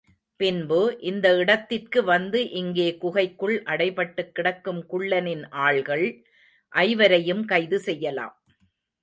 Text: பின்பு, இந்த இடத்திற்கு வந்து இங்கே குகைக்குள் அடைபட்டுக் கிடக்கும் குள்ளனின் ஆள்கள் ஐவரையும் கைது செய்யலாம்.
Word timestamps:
பின்பு, 0.39 0.77
இந்த 0.99 1.27
இடத்திற்கு 1.37 1.99
வந்து 2.03 2.49
இங்கே 2.51 2.97
குகைக்குள் 2.97 3.55
அடைபட்டுக் 3.65 4.31
கிடக்கும் 4.31 4.81
குள்ளனின் 4.91 5.45
ஆள்கள் 5.59 6.05
ஐவரையும் 6.73 7.45
கைது 7.45 7.79
செய்யலாம். 7.79 8.35